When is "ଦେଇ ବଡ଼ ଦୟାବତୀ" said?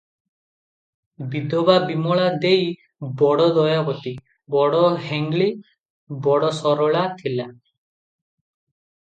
2.45-4.15